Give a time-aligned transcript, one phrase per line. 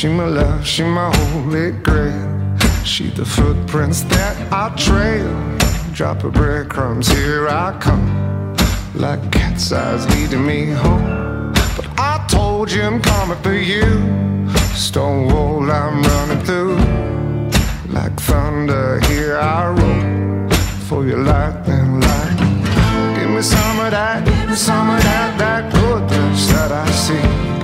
[0.00, 2.56] She my love, she my holy grail.
[2.86, 5.28] She the footprints that I trail.
[5.92, 8.56] Drop of breadcrumbs, here I come.
[8.94, 11.52] Like cat's eyes leading me home.
[11.76, 14.48] But I told you I'm coming for you.
[14.74, 16.78] Stone wall I'm running through.
[17.92, 20.48] Like thunder, here I roll.
[20.88, 23.16] For your lightning light.
[23.18, 27.59] Give me some of that, give me some of that, that goodness that I see.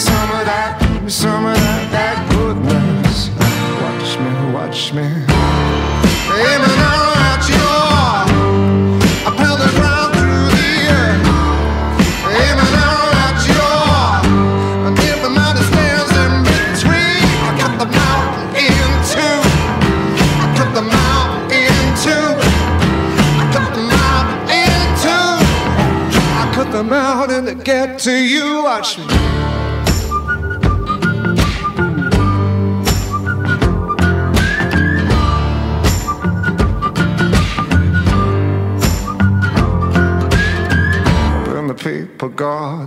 [0.00, 3.28] Me some of that, give me some of that, that goodness.
[3.84, 5.04] Watch me, watch me.
[6.40, 6.76] Aiming
[7.20, 7.68] at you.
[9.28, 11.20] I peel the ground the air.
[12.32, 13.60] Aiming out at you.
[14.88, 15.20] And if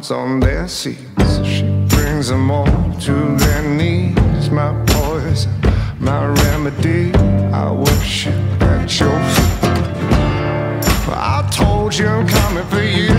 [0.04, 1.40] guards on their seats.
[1.46, 2.66] She brings them all
[3.02, 4.50] to their knees.
[4.50, 5.52] My poison,
[6.00, 7.14] my remedy.
[7.54, 9.64] I worship at your feet.
[11.10, 13.14] I told you I'm coming for you.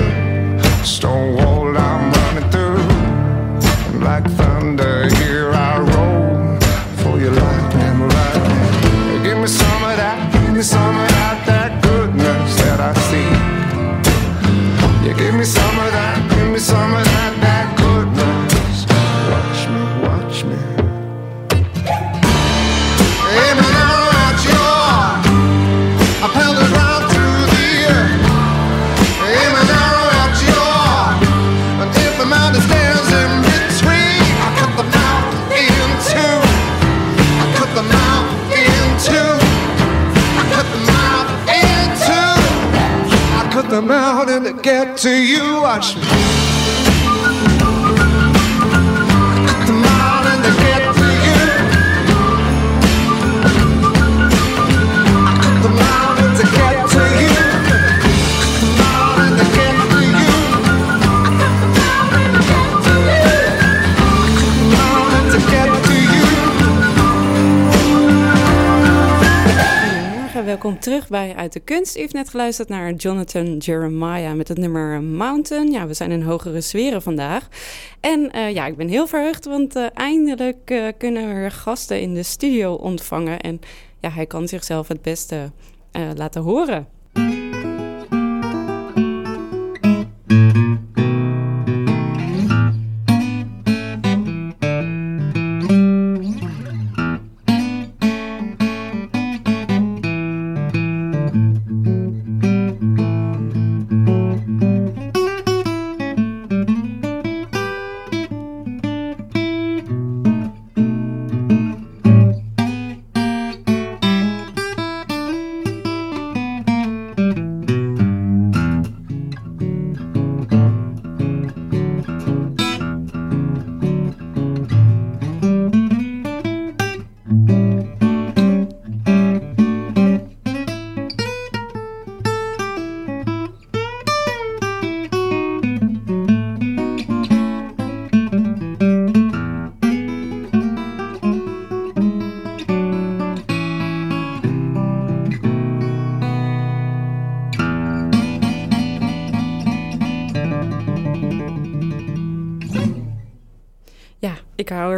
[0.84, 2.80] Stone I'm running through.
[3.88, 6.58] And like thunder, here I roll.
[7.00, 9.22] For your lightning, lightning.
[9.22, 13.30] Give me some of that, give me some of that, that goodness that I see.
[15.06, 15.73] Yeah, give me some
[16.73, 16.94] of
[70.84, 71.96] terug bij Uit de Kunst.
[71.96, 75.70] U heeft net geluisterd naar Jonathan Jeremiah met het nummer Mountain.
[75.70, 77.48] Ja, we zijn in hogere sferen vandaag.
[78.00, 82.14] En eh, ja, ik ben heel verheugd, want eh, eindelijk eh, kunnen we gasten in
[82.14, 83.40] de studio ontvangen.
[83.40, 83.61] En
[84.00, 85.52] ja, hij kan zichzelf het beste
[86.14, 86.86] laten horen.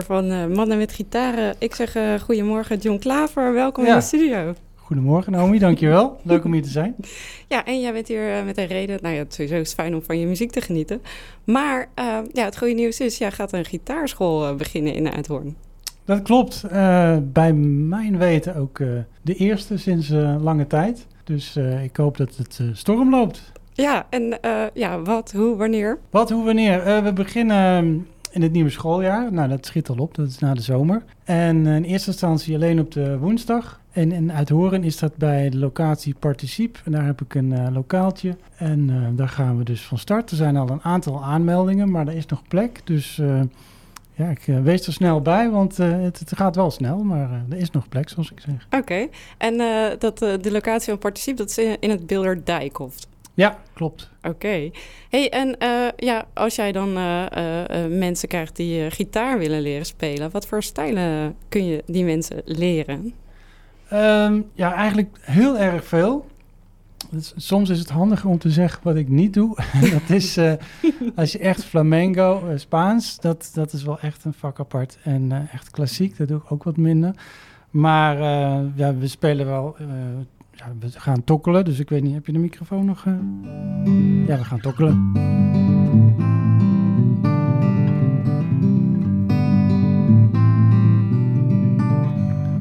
[0.09, 1.55] Ervan eh, mannen met gitaren.
[1.59, 3.91] Ik zeg eh, goedemorgen John Klaver, welkom Ja.
[3.91, 4.55] in de studio.
[4.75, 6.17] Goedemorgen Naomi, dankjewel.
[6.23, 6.95] Leuk om hier te zijn.
[7.49, 8.99] Ja, en jij bent hier eh, met een reden.
[9.03, 11.03] Nou ja, het sowieso is fijn om van je muziek te genieten.
[11.45, 11.89] Maar
[12.33, 15.57] ja, het goede nieuws is, jij gaat een gitaarschool beginnen in Uithoorn.
[16.05, 16.65] Dat klopt.
[17.23, 18.79] Bij mijn weten ook
[19.23, 20.09] de eerste sinds
[20.41, 21.07] lange tijd.
[21.25, 23.53] Dus ik hoop dat het storm loopt.
[23.73, 24.39] Ja, en
[24.75, 25.99] ja, wat, hoe, wanneer?
[26.11, 27.03] Wat, hoe, wanneer?
[27.05, 27.95] We beginnen ehm,
[28.37, 29.33] in het nieuwe schooljaar.
[29.33, 30.15] Nou, dat schiet al op.
[30.15, 31.03] Dat is na de zomer.
[31.25, 33.81] En eh, in eerste instantie alleen op de woensdag.
[33.93, 36.79] En in Uithoren is dat bij de locatie Participe.
[36.85, 38.37] En daar heb ik een eh, lokaaltje.
[38.57, 40.31] En eh, daar gaan we dus van start.
[40.31, 42.81] Er zijn al een aantal aanmeldingen, maar er is nog plek.
[42.85, 43.21] Dus
[44.15, 46.99] ja, ik wees er snel bij, want het, het gaat wel snel.
[46.99, 48.81] Maar er is nog plek, zoals ik zeg.
[48.81, 49.57] Oké, en
[49.99, 52.95] dat, de locatie van Participe, dat is in, in het Bilderdijkhof.
[53.37, 54.11] Ja, klopt.
[54.23, 54.71] Oké.
[55.11, 59.87] Hey, en eh, ja, als jij dan eh, eh, mensen krijgt die gitaar willen leren
[59.87, 63.13] spelen, wat voor stijlen kun je die mensen leren?
[63.89, 66.27] Ehm, ja, eigenlijk heel erg veel.
[67.11, 69.57] Dus soms is het handiger om te zeggen wat ik niet doe.
[69.99, 70.39] dat is
[71.17, 74.99] als je echt flamenco, Spaans, dat, dat is wel echt een vak apart.
[75.03, 77.15] En echt klassiek, dat doe ik ook wat minder.
[77.71, 78.19] Maar
[78.77, 79.77] ja, we spelen wel
[80.81, 83.05] we gaan tokkelen, dus ik weet niet, heb je de microfoon nog?
[83.05, 83.15] Uh...
[84.27, 85.13] Ja, we gaan tokkelen.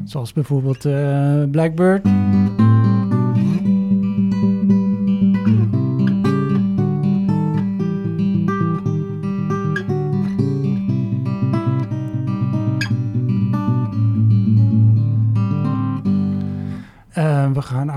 [0.04, 2.06] Zoals bijvoorbeeld uh, Blackbird.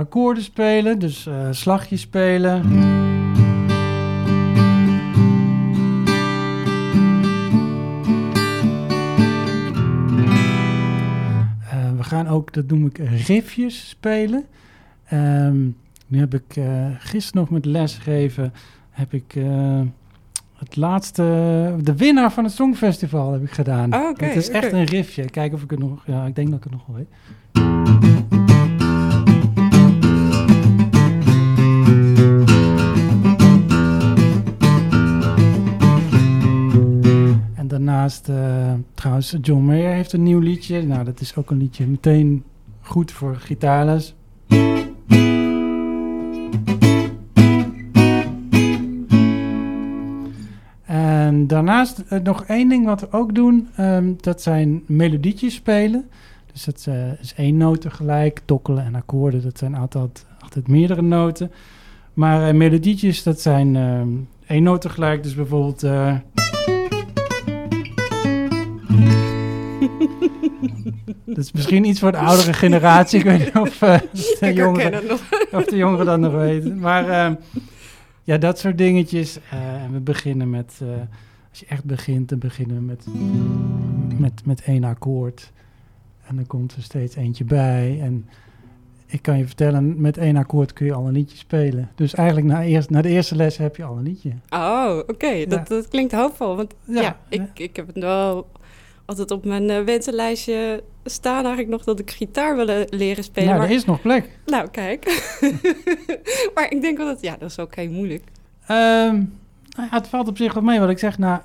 [0.09, 2.71] Akkoorden spelen, dus uh, slagjes spelen.
[11.61, 14.45] Uh, we gaan ook, dat noem ik riffjes spelen.
[15.13, 15.75] Um,
[16.07, 18.53] nu heb ik uh, gisteren nog met lesgeven,
[18.89, 19.37] heb ik
[20.57, 21.23] het laatste,
[21.81, 23.93] de winnaar van het Songfestival heb ik gedaan.
[23.93, 25.25] Oh, okay, het is echt een riffje.
[25.25, 27.07] Kijken of ik het nog, ja, ik denk dat ik het nog wel weet.
[38.09, 40.83] Daarnaast, uh, trouwens, John Mayer heeft een nieuw liedje.
[40.83, 42.43] Nou, dat is ook een liedje meteen
[42.81, 44.15] goed voor gitaarles.
[50.85, 56.09] En daarnaast uh, nog één ding wat we ook doen, um, dat zijn melodietjes spelen.
[56.51, 60.25] Dus dat uh, is één noot tegelijk, tokkelen en akkoorden, dat zijn altijd,
[60.67, 61.51] meerdere noten.
[62.13, 65.83] Maar melodietjes, dat zijn um, één noot tegelijk, dus bijvoorbeeld...
[71.25, 73.19] Dat is misschien iets voor de oudere generatie.
[73.19, 73.99] Ik weet niet of, uh,
[74.39, 75.11] de, jongeren,
[75.51, 76.79] of de jongeren dat nog weten.
[76.79, 77.35] Maar uh,
[78.23, 79.37] ja, dat soort dingetjes.
[79.53, 80.81] Uh, en we beginnen met,
[81.49, 83.05] als je echt begint, dan beginnen we met,
[84.19, 85.51] met, met één akkoord.
[86.27, 87.99] En dan komt er steeds eentje bij.
[88.01, 88.29] En
[89.11, 91.91] ik kan je vertellen, met één akkoord kun je al een liedje spelen.
[91.95, 94.31] Dus eigenlijk na, eerst, na de eerste les heb je al een liedje.
[94.49, 95.11] Oh, oké.
[95.11, 95.45] Okay.
[95.45, 96.55] Dat, dat klinkt hoopvol.
[96.55, 98.47] Want ja, ja ik, ik heb het wel
[99.05, 103.49] altijd op mijn wensenlijstje staan eigenlijk nog dat ik gitaar wil leren spelen.
[103.49, 103.65] Ja, maar...
[103.65, 104.39] er is nog plek.
[104.45, 105.05] Nou, kijk.
[106.55, 108.23] maar ik denk wel dat, ja, dat is ook heel moeilijk.
[108.71, 109.37] Um,
[109.75, 110.79] nou ja, het valt op zich wel mee.
[110.79, 111.43] Wat ik zeg, na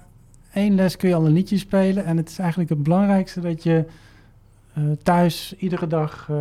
[0.52, 2.04] één les kun je al een liedje spelen.
[2.04, 3.84] En het is eigenlijk het belangrijkste dat je
[4.78, 6.36] uh, thuis iedere dag uh,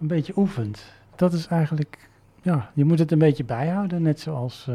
[0.00, 0.84] een beetje oefent.
[1.16, 2.08] Dat is eigenlijk,
[2.42, 4.02] ja, je moet het een beetje bijhouden.
[4.02, 4.68] Net zoals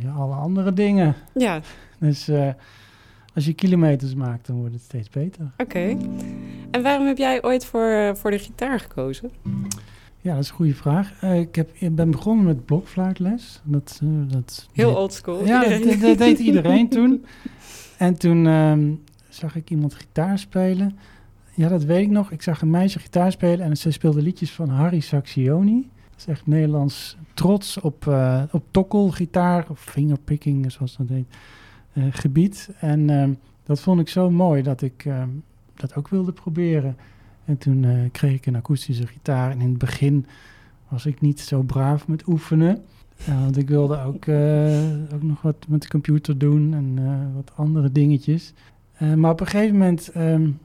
[0.00, 1.14] ja, alle andere dingen.
[1.34, 1.60] Ja.
[1.98, 2.30] Dus
[3.34, 5.50] als je kilometers maakt, dan wordt het steeds beter.
[5.56, 5.62] Oké.
[5.62, 5.96] Okay.
[6.70, 9.30] En waarom heb jij ooit voor, voor de gitaar gekozen?
[10.20, 11.22] Ja, dat is een goede vraag.
[11.22, 13.60] Uh, ik, heb, ik ben begonnen met blokfluitles.
[13.64, 15.44] Dat, uh, dat Heel oldschool.
[15.46, 17.24] Ja, dat, dat, deed iedereen toen.
[17.96, 20.98] En toen um, zag ik iemand gitaar spelen.
[21.54, 22.30] Ja, dat weet ik nog.
[22.30, 25.88] Ik zag een meisje gitaar spelen en ze speelde liedjes van Harry Saxioni.
[26.10, 31.26] Dat is echt Nederlands trots op, uh, op tokkelgitaar of fingerpicking, zoals dat heet.
[32.10, 32.70] Gebied.
[32.80, 33.28] En uh,
[33.64, 35.22] dat vond ik zo mooi dat ik uh,
[35.78, 36.96] dat ook wilde proberen.
[37.44, 39.50] En toen kreeg ik een akoestische gitaar.
[39.50, 40.26] En in het begin
[40.88, 42.84] was ik niet zo braaf met oefenen.
[43.24, 44.28] want ik wilde ook,
[45.14, 46.98] ook nog wat met de computer doen en
[47.34, 48.52] wat andere dingetjes.
[49.16, 50.58] maar op een gegeven moment, um,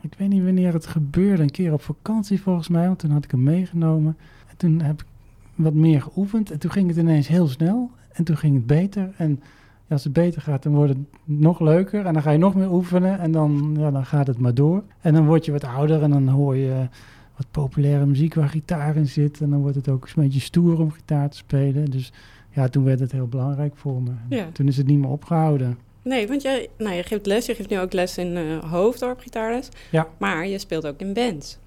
[0.00, 3.24] ik weet niet wanneer het gebeurde, een keer op vakantie volgens mij, want toen had
[3.24, 4.16] ik hem meegenomen.
[4.46, 5.06] En toen heb ik
[5.54, 7.90] wat meer geoefend en toen ging het ineens heel snel.
[8.12, 9.42] En toen ging het beter en
[9.88, 12.06] ja, als het beter gaat, dan wordt het nog leuker.
[12.06, 14.82] En dan ga je nog meer oefenen en dan, ja, dan gaat het maar door.
[15.00, 16.88] En dan word je wat ouder en dan hoor je
[17.36, 19.40] wat populaire muziek waar gitaar in zit.
[19.40, 21.90] En dan wordt het ook een beetje stoer om gitaar te spelen.
[21.90, 22.12] Dus
[22.50, 24.10] ja, toen werd het heel belangrijk voor me.
[24.28, 24.46] Ja.
[24.52, 25.78] Toen is het niet meer opgehouden.
[26.02, 27.46] Nee, want jij, nou, je geeft les.
[27.46, 29.68] Je geeft nu ook les in uh, Hoofddorp gitaarles.
[29.90, 30.08] Ja.
[30.18, 31.58] Maar je speelt ook in bands.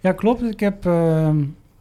[0.00, 0.42] Ja, klopt.
[0.42, 1.34] Ik heb uh,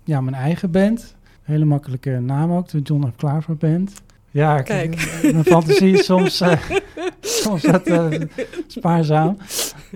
[0.04, 1.16] ja, mijn eigen band.
[1.42, 3.16] Hele makkelijke naam ook, de John F.
[3.16, 4.02] Klaver Band.
[4.34, 5.20] Ja, Kijk.
[5.32, 6.54] mijn fantasie is soms, uh,
[7.22, 8.08] soms wat uh,
[8.68, 9.38] spaarzaam.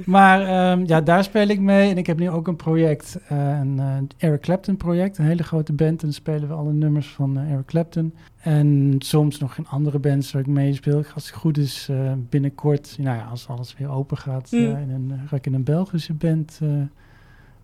[0.05, 1.89] Maar um, ja, daar speel ik mee.
[1.89, 3.81] En ik heb nu ook een project, uh, een
[4.17, 5.17] Eric Clapton project.
[5.17, 5.91] Een hele grote band.
[5.91, 8.13] En dan spelen we alle nummers van Eric Clapton.
[8.41, 11.03] En soms nog in andere bands waar ik meespeel.
[11.13, 11.89] Als het goed is,
[12.29, 14.59] binnenkort, nou ja, als alles weer open gaat, Mm.
[14.59, 16.59] in een, ga ik in een Belgische band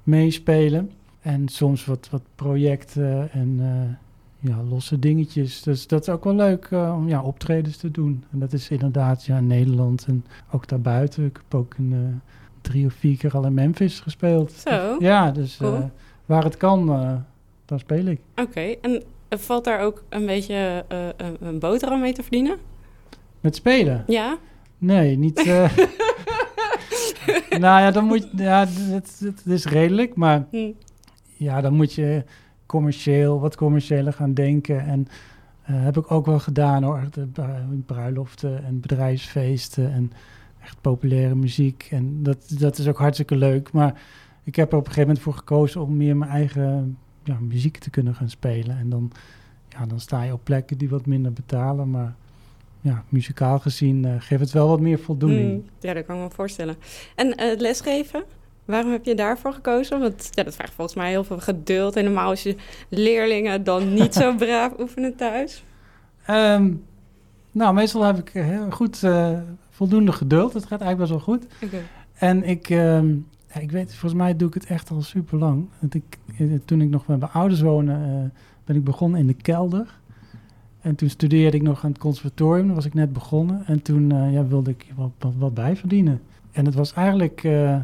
[0.03, 0.91] meespelen.
[1.21, 3.59] En soms wat, wat projecten en
[4.41, 5.62] ja, losse dingetjes.
[5.62, 8.24] Dus dat is ook wel leuk eh, om ja, optredens te doen.
[8.31, 11.25] En dat is inderdaad ja, in Nederland en ook daarbuiten.
[11.25, 12.00] Ik heb ook een, eh,
[12.62, 14.51] drie of vier keer al in Memphis gespeeld.
[14.51, 15.75] Zo, Ja, dus Cool.
[15.75, 15.83] eh,
[16.25, 16.86] waar het kan,
[17.65, 18.19] dan speel ik.
[18.36, 18.60] oké.
[18.81, 20.86] En valt daar ook een beetje
[21.17, 22.57] een, een boterham mee te verdienen?
[23.39, 24.03] Met spelen?
[24.07, 24.38] Ja?
[24.77, 25.45] Nee, niet.
[27.50, 28.43] nou ja, dan moet je.
[28.43, 30.71] Ja, het, het is redelijk, maar Hm.
[31.38, 32.24] ja, dan moet je
[32.71, 34.85] commercieel, wat commerciëler gaan denken.
[34.85, 35.07] En
[35.61, 37.09] eh, heb ik ook wel gedaan hoor.
[37.85, 40.11] Bruiloften en bedrijfsfeesten en
[40.63, 41.87] echt populaire muziek.
[41.91, 43.71] En dat, dat is ook hartstikke leuk.
[43.71, 44.01] Maar
[44.43, 47.77] ik heb er op een gegeven moment voor gekozen om meer mijn eigen ja, muziek
[47.77, 48.77] te kunnen gaan spelen.
[48.77, 49.11] En dan,
[49.69, 51.89] ja, dan sta je op plekken die wat minder betalen.
[51.89, 52.15] Maar
[52.81, 55.61] ja, muzikaal gezien eh, geeft het wel wat meer voldoening.
[55.61, 56.75] Hm, Ja, dat kan ik me voorstellen.
[57.15, 58.23] En eh, lesgeven?
[58.71, 59.99] Waarom heb je daarvoor gekozen?
[59.99, 61.95] Want ja, dat vraagt volgens mij heel veel geduld.
[61.95, 62.55] En normaal als je
[62.89, 65.63] leerlingen dan niet zo braaf oefenen thuis.
[66.25, 66.73] Ehm,
[67.51, 69.37] nou, meestal heb ik heel goed eh,
[69.69, 70.53] voldoende geduld.
[70.53, 71.47] Het gaat eigenlijk best wel goed.
[71.63, 71.81] Oké.
[72.13, 73.09] En ik, ehm,
[73.53, 75.67] ja, ik weet, volgens mij doe ik het echt al super lang.
[75.89, 79.33] Ik, eh, toen ik nog met mijn ouders woonde, eh, ben ik begonnen in de
[79.33, 79.99] kelder.
[80.81, 83.65] En toen studeerde ik nog aan het conservatorium, daar was ik net begonnen.
[83.65, 86.21] En toen eh, ja, wilde ik wat, wat, wat bijverdienen.
[86.51, 87.75] En het was eigenlijk eh,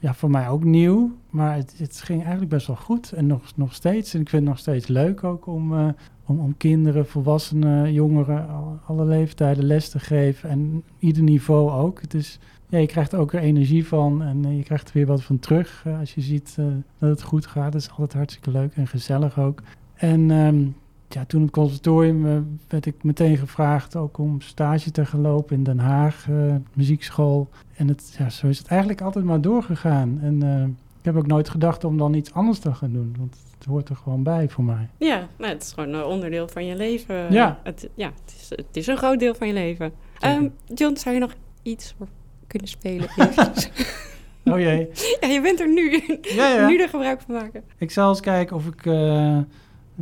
[0.00, 3.12] ja, voor mij ook nieuw, maar het, het ging eigenlijk best wel goed.
[3.12, 4.14] En nog, nog steeds.
[4.14, 5.88] En ik vind het nog steeds leuk ook om, eh,
[6.26, 10.50] om, om kinderen, volwassenen, jongeren, al- alle leeftijden les te geven.
[10.50, 12.00] En ieder niveau ook.
[12.00, 12.38] Het is,
[12.68, 15.22] ja, je krijgt er ook weer energie van en eh, je krijgt er weer wat
[15.22, 16.56] van terug eh, als je ziet
[16.98, 17.72] dat het goed gaat.
[17.72, 19.62] Dat is altijd hartstikke leuk en gezellig ook.
[19.94, 20.66] En ehm,
[21.14, 22.36] ja, toen op het conservatorium eh,
[22.68, 27.48] werd ik meteen gevraagd ook om stage te gaan lopen in Den Haag, eh, muziekschool.
[27.76, 30.18] En het, ja, zo is het eigenlijk altijd maar doorgegaan.
[30.22, 30.64] En eh,
[30.98, 33.88] ik heb ook nooit gedacht om dan iets anders te gaan doen, want het hoort
[33.88, 34.88] er gewoon bij voor mij.
[34.96, 37.32] Ja, nou, het is gewoon een onderdeel van je leven.
[37.32, 37.60] Ja.
[37.62, 39.92] Het, ja, het is, het is een groot deel van je leven.
[40.18, 42.08] Ehm, John, zou je nog iets voor
[42.46, 43.08] kunnen spelen?
[44.44, 44.88] Oh jee.
[45.20, 46.02] ja, je bent er nu.
[46.22, 46.66] Ja, ja.
[46.66, 47.64] Nu er gebruik van maken.
[47.78, 48.84] Ik zal eens kijken of ik.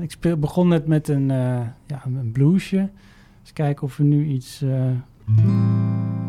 [0.00, 2.90] Ik speel, begon net met een, eh, ja, een bluesje.
[3.40, 4.90] Eens kijken of we nu iets, eh,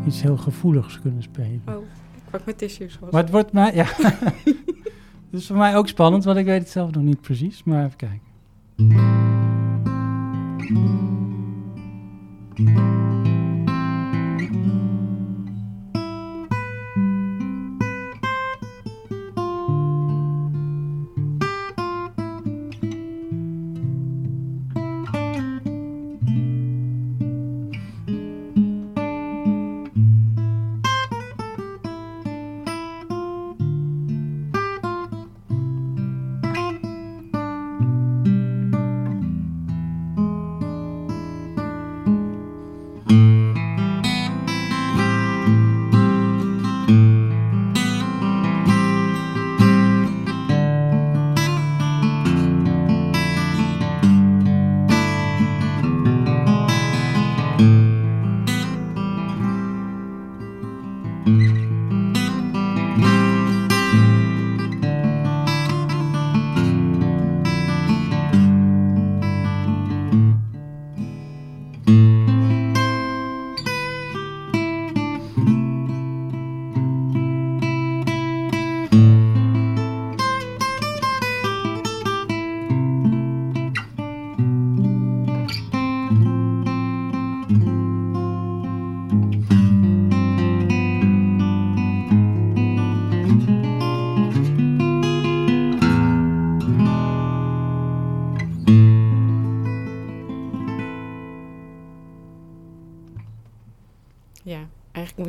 [0.06, 1.62] iets heel gevoeligs kunnen spelen.
[1.68, 1.74] Oh,
[2.14, 3.12] ik pak mijn tissues vast.
[3.12, 3.74] Maar het wordt mij.
[3.74, 3.86] Ja.
[5.30, 7.64] Het is voor mij ook spannend, want ik weet het zelf nog niet precies.
[7.64, 9.29] Maar even kijken.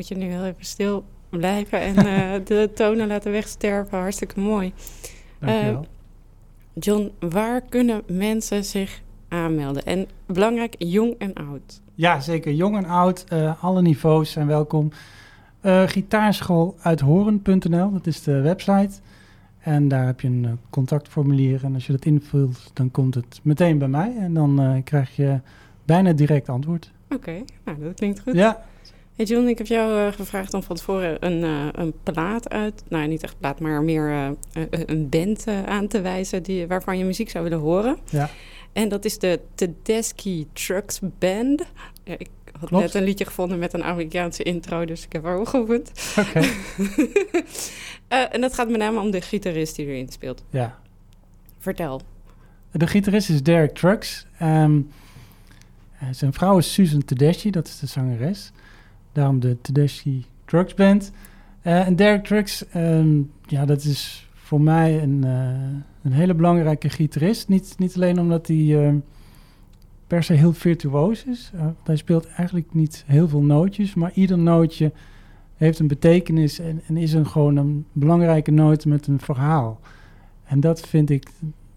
[0.02, 3.98] Moet je nu heel even stil blijven en eh, de tonen laten wegsterven.
[3.98, 4.72] Hartstikke mooi.
[5.38, 5.86] Dankjewel.
[6.72, 9.84] John, waar kunnen mensen zich aanmelden?
[9.84, 11.80] En belangrijk, jong en oud.
[11.94, 12.52] Ja, zeker.
[12.52, 14.92] Jong en oud, eh, alle niveaus zijn welkom.
[15.60, 19.00] Eh gitaarschool uithoren.nl, dat is de website.
[19.58, 21.64] En daar heb je een eh, contactformulier.
[21.64, 24.16] En als je dat invult, dan komt het meteen bij mij.
[24.18, 25.40] En dan eh, krijg je
[25.84, 26.90] bijna direct antwoord.
[27.10, 28.34] Oké, nou dat klinkt goed.
[28.34, 28.64] Ja,
[29.16, 32.82] Hey John, ik heb jou eh, gevraagd om van tevoren een, eh, een plaat uit...
[32.88, 36.42] Nou, niet echt plaat, maar meer eh, een- band aan te wijzen...
[36.42, 37.96] Die, waarvan je muziek zou willen horen.
[38.10, 38.30] Ja.
[38.72, 41.62] En dat is de Tedeschi Trucks Band.
[42.04, 42.28] Ja, ik
[42.58, 42.84] had Klopt.
[42.84, 44.84] net een liedje gevonden met een Amerikaanse intro...
[44.84, 45.92] dus ik heb haar geoefend.
[46.18, 46.40] oké.
[48.30, 50.44] En dat gaat met name om de gitarist die erin speelt.
[50.50, 50.78] Ja.
[51.58, 52.00] Vertel.
[52.70, 54.26] De gitarist is Derek Trucks.
[54.38, 54.80] Ehm,
[56.10, 58.52] zijn vrouw is Susan Tedeschi, dat is de zangeres.
[59.12, 61.12] Daarom de Tedeschi Trucks Band.
[61.62, 65.22] en Derek Trucks, ehm, ja, dat is voor mij een,
[66.02, 67.48] een hele belangrijke gitarist.
[67.48, 68.96] Niet, niet alleen omdat hij ehm,
[70.06, 71.52] per se heel virtuoos is.
[71.84, 74.92] hij speelt eigenlijk niet heel veel nootjes, maar ieder nootje
[75.56, 79.80] heeft een betekenis en, en is een, gewoon een belangrijke noot met een verhaal.
[80.44, 81.28] En dat vind ik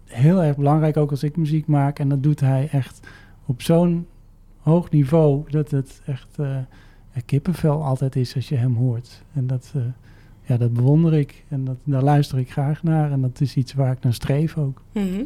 [0.04, 1.98] heel erg belangrijk, ook als ik muziek maak.
[1.98, 3.06] En dat doet hij echt
[3.46, 4.06] op zo'n
[4.60, 6.38] hoog niveau dat het echt
[7.24, 9.22] kippenvel altijd is als je hem hoort.
[9.34, 9.82] En dat, uh,
[10.42, 13.12] ja, dat bewonder ik en dat, daar luister ik graag naar.
[13.12, 14.82] En dat is iets waar ik naar streef ook.
[14.92, 15.22] Mhm.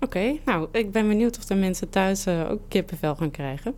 [0.00, 3.74] Oké, nou, ik ben benieuwd of de mensen thuis uh, ook kippenvel gaan krijgen.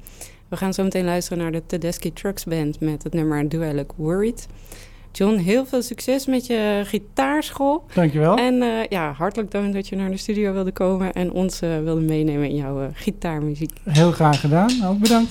[0.49, 4.49] We gaan zo meteen luisteren naar de Tedeschi Trucks Band met het nummer Look Worried.
[5.13, 7.85] John, heel veel succes met je gitaarschool.
[7.95, 8.37] Dankjewel.
[8.37, 11.79] En uh, ja, hartelijk dank dat je naar de studio wilde komen en ons uh,
[11.83, 13.73] wilde meenemen in jouw gitaarmuziek.
[13.85, 14.85] Heel graag gedaan.
[14.85, 15.31] Ook bedankt.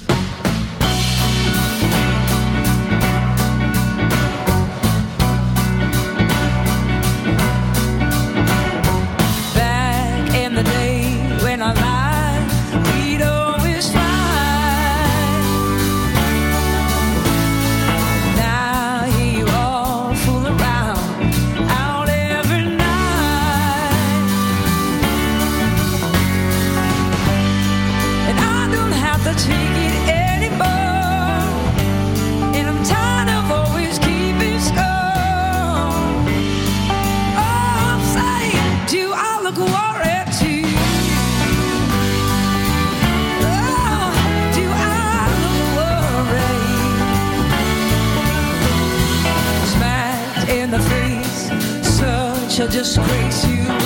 [52.51, 53.80] She'll just disgrace you